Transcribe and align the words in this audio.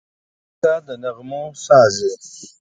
•ته 0.61 0.71
لکه 0.79 0.79
د 0.85 0.89
نغمو 1.03 1.43
ساز 1.65 1.93
یې. 2.03 2.13